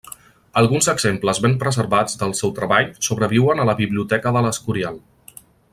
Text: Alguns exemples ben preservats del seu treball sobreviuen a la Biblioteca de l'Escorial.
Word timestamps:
Alguns 0.61 0.87
exemples 0.93 1.41
ben 1.47 1.53
preservats 1.63 2.17
del 2.23 2.33
seu 2.41 2.55
treball 2.61 2.89
sobreviuen 3.09 3.61
a 3.65 3.69
la 3.71 3.77
Biblioteca 3.83 4.33
de 4.39 4.43
l'Escorial. 4.47 4.99